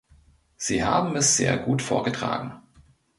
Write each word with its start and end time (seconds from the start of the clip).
Sie 0.57 0.83
haben 0.83 1.15
es 1.15 1.37
sehr 1.37 1.59
gut 1.59 1.83
vorgetragen. 1.83 2.59